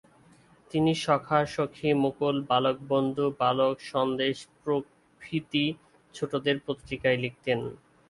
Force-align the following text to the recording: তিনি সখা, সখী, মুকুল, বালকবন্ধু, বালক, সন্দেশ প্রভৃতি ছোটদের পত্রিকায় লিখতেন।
তিনি 0.71 0.91
সখা, 1.05 1.39
সখী, 1.47 1.89
মুকুল, 2.03 2.35
বালকবন্ধু, 2.49 3.25
বালক, 3.39 3.75
সন্দেশ 3.93 4.35
প্রভৃতি 4.61 5.65
ছোটদের 6.15 6.57
পত্রিকায় 6.67 7.19
লিখতেন। 7.23 7.59